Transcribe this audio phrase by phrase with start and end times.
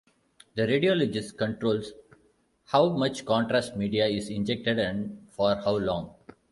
[0.55, 1.91] The radiologist controls
[2.65, 6.15] how much contrast media is injected and for how long.